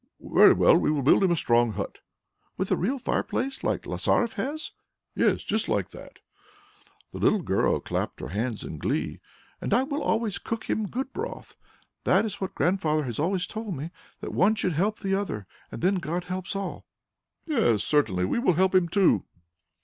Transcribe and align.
"Very 0.33 0.53
well; 0.53 0.75
we 0.75 0.89
will 0.89 1.03
build 1.03 1.23
him 1.23 1.29
a 1.29 1.35
strong 1.35 1.73
hut." 1.73 1.99
"With 2.57 2.71
a 2.71 2.75
real 2.75 2.97
fire 2.97 3.21
place 3.21 3.63
like 3.63 3.85
Lasaref 3.85 4.33
has?" 4.33 4.71
"Yes, 5.13 5.43
just 5.43 5.69
like 5.69 5.91
that." 5.91 6.17
The 7.11 7.19
little 7.19 7.43
girl 7.43 7.79
clapped 7.79 8.19
her 8.19 8.29
hands 8.29 8.63
in 8.63 8.79
glee. 8.79 9.19
"And 9.61 9.75
I 9.75 9.83
will 9.83 10.01
always 10.01 10.39
cook 10.39 10.63
him 10.67 10.87
good 10.87 11.13
broth. 11.13 11.55
That 12.03 12.25
is 12.25 12.31
just 12.31 12.41
what 12.41 12.55
Grandfather 12.55 13.03
has 13.03 13.19
always 13.19 13.45
told 13.45 13.75
me, 13.77 13.91
that 14.21 14.33
one 14.33 14.55
should 14.55 14.73
help 14.73 14.97
the 15.01 15.13
other, 15.13 15.45
and 15.71 15.83
then 15.83 15.97
God 15.97 16.23
helps 16.23 16.55
all." 16.55 16.87
"Yes, 17.45 17.83
certainly. 17.83 18.25
We 18.25 18.39
will 18.39 18.53
help 18.53 18.73
him 18.73 18.89
too." 18.89 19.25